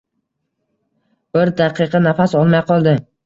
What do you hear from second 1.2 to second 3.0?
Bir daqiqa nafas olmay qoldi.